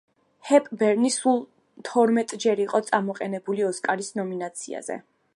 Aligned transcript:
ჰეპბერნი 0.51 1.09
სულ 1.15 1.35
თორმეტჯერ 1.89 2.63
იყო 2.65 2.81
წამოყენებული 2.87 3.67
ოსკარის 3.69 4.09
ნომინაციაზე. 4.21 4.97